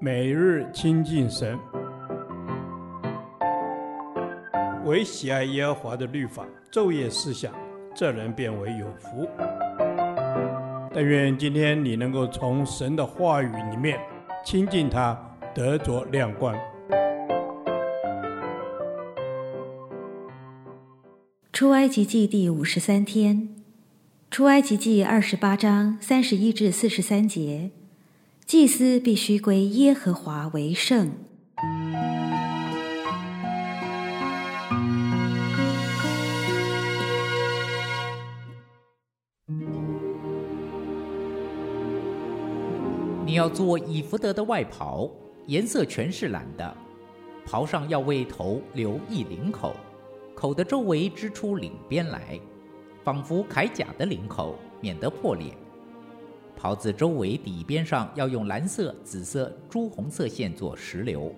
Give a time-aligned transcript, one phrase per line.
[0.00, 1.58] 每日亲近神，
[4.84, 7.52] 唯喜爱耶和华的律法，昼夜思想，
[7.94, 9.28] 这人便为有福。
[10.92, 13.98] 但愿今天你能够从神的话语里面
[14.44, 15.18] 亲近他，
[15.54, 16.54] 得着亮光。
[21.52, 23.48] 出埃及记第五十三天，
[24.30, 27.70] 出埃及记二十八章三十一至四十三节。
[28.46, 31.10] 祭司必须归耶和华为圣。
[43.24, 45.10] 你要做以弗得的外袍，
[45.46, 46.76] 颜色全是蓝的，
[47.46, 49.74] 袍上要为头留一领口，
[50.34, 52.38] 口的周围织出领边来，
[53.02, 55.50] 仿佛铠甲的领口，免得破裂。
[56.56, 61.34] 袍子周围底边上要用蓝色、紫色、朱红色线做石榴，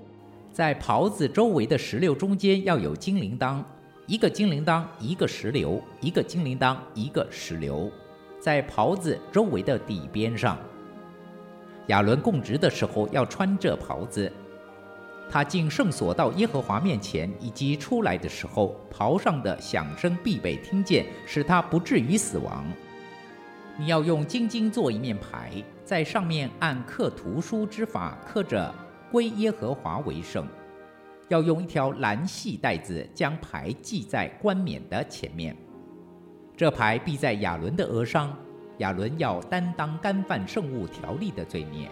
[0.52, 3.62] 在袍子周围的石榴中间要有金铃铛，
[4.06, 7.90] 一个金铃铛一个石榴，一个金铃铛一个石榴，
[8.38, 10.56] 在袍子周围的底边上。
[11.88, 14.30] 亚伦供职的时候要穿这袍子，
[15.28, 22.64] 他进圣所到耶和华面前，以及出来的时候，袍上的响声必被听见，使他不至于死亡。
[23.78, 28.74] 你要用金金做一面牌，在上面按刻图书之法刻着
[29.12, 30.46] “归耶和华为圣”。
[31.28, 35.54] 要用一条蓝细带子将牌系在冠冕的前面。
[36.56, 38.34] 这牌必在亚伦的额上，
[38.78, 41.90] 亚伦要担当干犯圣物条例的罪孽。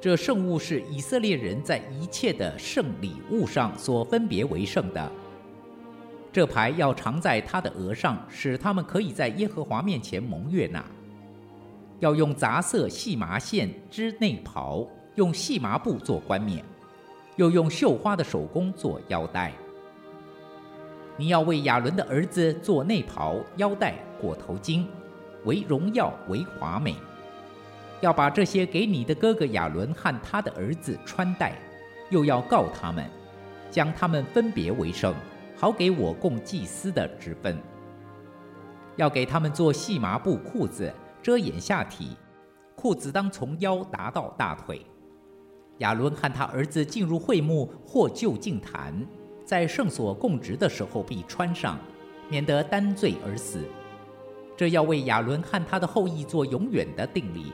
[0.00, 5.10] 这圣物是以色列人在一切的圣礼物上所分别为圣的。
[6.30, 10.84] 这牌要常在他的额上，使他们可以在耶和华面前蒙悦纳。
[12.00, 16.64] 要用杂色细麻线织内袍，用细麻布做冠冕，
[17.36, 19.52] 又用绣花的手工做腰带。
[21.16, 24.86] 你要为亚伦的儿子做内袍、腰带、裹头巾，
[25.44, 26.94] 为荣耀，为华美。
[28.00, 31.58] 要把这些给你的哥哥亚伦和他的儿子穿戴，
[32.10, 33.10] 又要告他们，
[33.72, 35.12] 将他们分别为圣。
[35.60, 37.60] 好给我供祭司的职分，
[38.94, 42.16] 要给他们做细麻布裤子，遮掩下体，
[42.76, 44.86] 裤子当从腰达到大腿。
[45.78, 49.04] 亚伦和他儿子进入会幕或就近坛，
[49.44, 51.76] 在圣所供职的时候必穿上，
[52.28, 53.64] 免得担罪而死。
[54.56, 57.52] 这要为亚伦和他的后裔做永远的定例。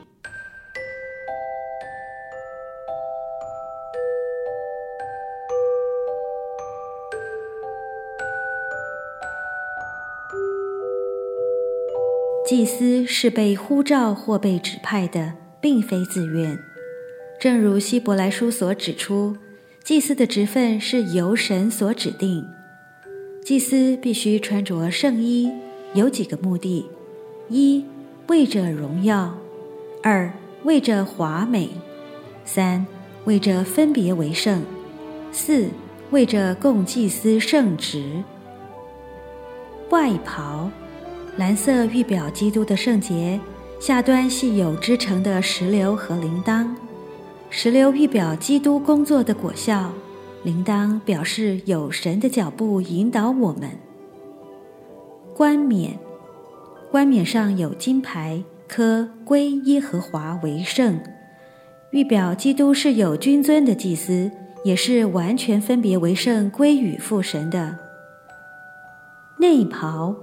[12.45, 16.55] 祭司是被呼召或被指派的，并非自愿。
[17.39, 19.35] 正如希伯来书所指出，
[19.83, 22.45] 祭司的职分是由神所指定。
[23.43, 25.51] 祭司必须穿着圣衣，
[25.95, 26.85] 有几个目的：
[27.49, 27.83] 一、
[28.27, 29.31] 为着荣耀；
[30.03, 30.31] 二、
[30.65, 31.69] 为着华美；
[32.43, 32.85] 三、
[33.23, 34.59] 为着分别为圣；
[35.31, 35.67] 四、
[36.11, 38.23] 为着供祭司圣职。
[39.89, 40.69] 外袍。
[41.37, 43.37] 蓝色预表基督的圣洁，
[43.77, 46.65] 下端系有织成的石榴和铃铛。
[47.49, 49.91] 石榴预表基督工作的果效，
[50.43, 53.69] 铃铛表示有神的脚步引导我们。
[55.35, 55.99] 冠冕，
[56.89, 60.97] 冠冕上有金牌，刻“归耶和华为圣”，
[61.91, 64.31] 预表基督是有君尊的祭司，
[64.63, 67.77] 也是完全分别为圣归与父神的。
[69.37, 70.15] 内袍。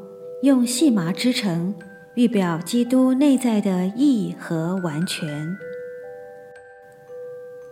[0.42, 1.72] 用细麻织成，
[2.16, 5.56] 预表基督内在的义和完全。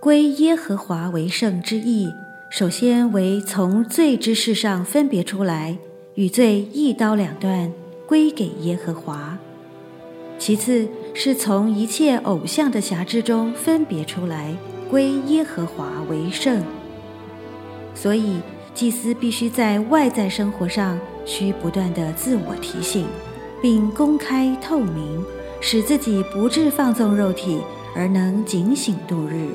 [0.01, 2.09] 归耶和华为圣之意，
[2.49, 5.77] 首先为从罪之事上分别出来，
[6.15, 7.73] 与罪一刀两断，
[8.07, 9.37] 归给耶和华；
[10.39, 14.55] 其次是从一切偶像的辖制中分别出来，
[14.89, 16.63] 归耶和华为圣。
[17.97, 18.37] 所以，
[18.73, 23.07] 祭司必须在外在生活上，需不断地自我提醒，
[23.63, 25.25] 并公开透明，
[25.61, 27.59] 使自己不致放纵肉体，
[27.95, 29.49] 而能警醒度日。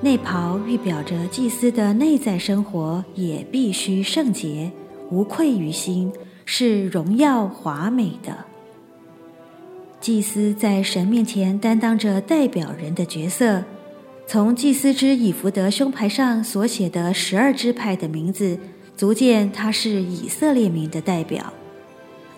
[0.00, 4.70] 内袍预表着祭司的内在生活也必须圣洁，
[5.10, 6.12] 无愧于心，
[6.44, 8.36] 是荣耀华美的。
[10.00, 13.64] 祭司在神面前担当着代表人的角色。
[14.28, 18.58] 从祭司之以弗得胸牌上所写的十二支派的名字，
[18.96, 21.52] 足见他是以色列民的代表；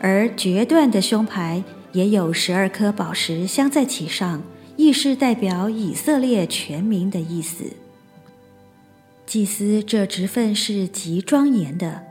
[0.01, 1.63] 而决断的胸牌
[1.93, 4.43] 也有十二颗宝石镶在其上，
[4.77, 7.65] 亦是代表以色列全民的意思。
[9.25, 12.03] 祭司这职分是极庄严的，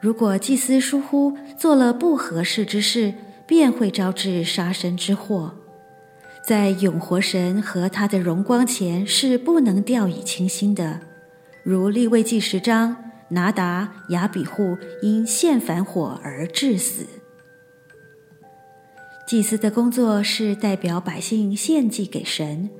[0.00, 3.14] 如果祭司疏忽做了不合适之事，
[3.46, 5.54] 便会招致杀身之祸。
[6.46, 11.00] 在永活神和他的荣光前是不能掉以轻心的。
[11.62, 17.06] 如利未记十章，拿达、亚比户因献燔火而致死。
[19.26, 22.70] 祭司的工作是代表百姓献祭给神，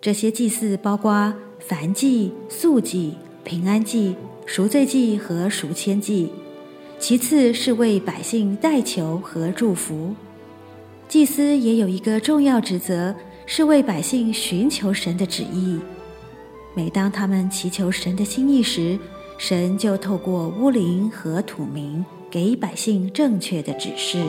[0.00, 1.34] 这些祭祀包括
[1.68, 3.14] 燔祭、素祭。
[3.46, 4.16] 平安祭、
[4.46, 6.30] 赎罪祭和赎愆祭，
[6.98, 10.14] 其次是为百姓代求和祝福。
[11.06, 13.14] 祭司也有一个重要职责，
[13.44, 15.78] 是为百姓寻求神的旨意。
[16.74, 18.98] 每当他们祈求神的心意时，
[19.36, 24.24] 神就透过巫灵和土民给百姓正确的指示。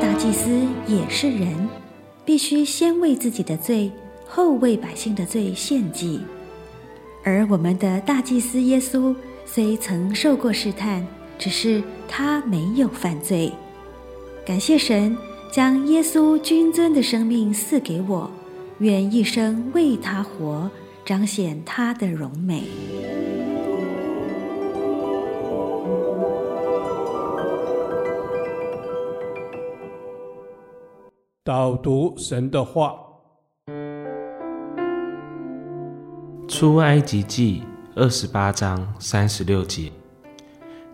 [0.00, 0.48] 大祭司
[0.86, 1.68] 也是人，
[2.24, 3.90] 必须先为自己的罪，
[4.26, 6.20] 后为百姓的罪献祭。
[7.24, 9.14] 而我们的大祭司耶稣
[9.44, 11.04] 虽曾受过试探，
[11.38, 13.50] 只是他没有犯罪。
[14.44, 15.16] 感谢神
[15.56, 18.30] 将耶稣君尊的生命赐给我，
[18.80, 20.70] 愿一生为他活，
[21.02, 22.64] 彰显他的荣美。
[31.42, 32.94] 导读神的话，
[36.46, 37.62] 出埃及记
[37.94, 39.90] 二十八章三十六节，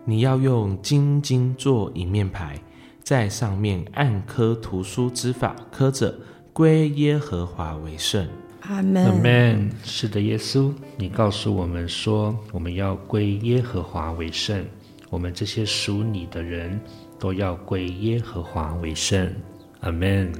[0.05, 2.57] 你要用金金做一面牌，
[3.03, 6.15] 在上面按刻图书之法刻着，
[6.53, 8.25] 归耶和华为圣。
[8.61, 9.05] 阿门。
[9.05, 9.69] 阿门。
[9.83, 14.65] 是的，耶稣，你告诉我们说，我们要归耶和华为圣，
[15.09, 16.79] 我们这些属你的人
[17.19, 19.29] 都要归耶和华为圣。
[19.83, 20.31] 阿门，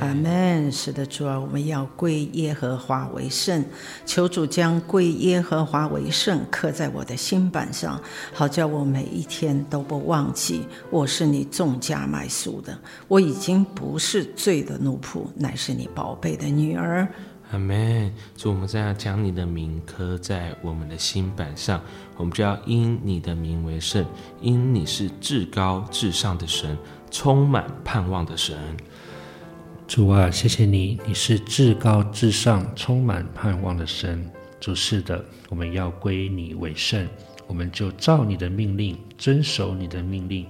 [0.00, 0.70] 阿门。
[0.72, 3.64] 是的，主啊，我们要归耶和华为圣，
[4.04, 8.00] 求主将归耶和华为圣刻在我的心板上，
[8.32, 12.76] 好叫我每一天都不忘记，我是你重价买赎的，
[13.06, 17.06] 我已经不是罪的奴仆，乃是你宝贝的女儿。
[17.52, 18.12] 阿门。
[18.36, 21.80] 主，我们这样将你的名刻在我们的心板上，
[22.16, 24.04] 我们就要因你的名为圣，
[24.40, 26.76] 因你是至高至上的神。
[27.12, 28.56] 充满盼望的神，
[29.86, 34.28] 主啊，谢谢你，你是至高至上、充满盼望的神。
[34.58, 37.06] 主是的，我们要归你为圣，
[37.46, 40.46] 我们就照你的命令，遵守你的命令。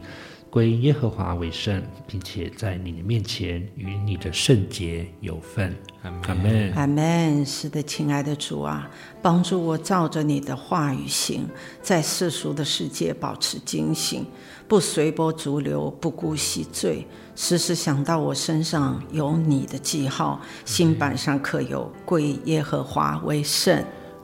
[0.52, 5.74] 归耶和华为圣，并且在你的面前与你的圣洁有份。
[6.02, 6.70] 阿门。
[6.74, 7.46] 阿门。
[7.46, 8.86] 是的，亲爱的主啊，
[9.22, 11.48] 帮助我照着你的话语行，
[11.80, 14.26] 在世俗的世界保持警醒，
[14.68, 23.82] 不随波逐流，不姑息罪，时时想到我身上有你的记号，心版上刻有归耶和华为圣。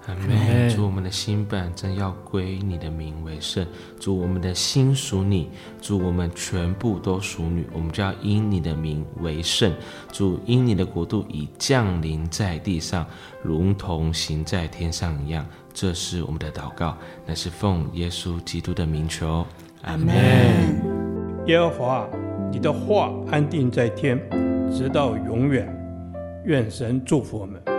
[0.09, 0.69] 阿门。
[0.71, 3.65] 主，我们的心本真要归你的名为圣。
[4.01, 5.51] 主，我们的心属你。
[5.81, 7.65] 主，我们全部都属你。
[7.73, 9.73] 我们就要因你的名为圣。
[10.11, 13.07] 主，因你的国度已降临在地上，
[13.43, 15.47] 如同行在天上一样。
[15.75, 16.97] 这是我们的祷告，
[17.27, 19.47] 乃是奉耶稣基督的名求。
[19.83, 20.09] 阿门。
[21.47, 22.09] 耶和华，
[22.50, 24.19] 你的话安定在天，
[24.73, 25.73] 直到永远。
[26.45, 27.77] 愿神祝福我们。